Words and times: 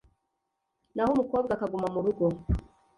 naho 0.93 1.09
umukobwa 1.13 1.51
akaguma 1.53 1.87
mu 1.93 1.99
rugo 2.05 2.25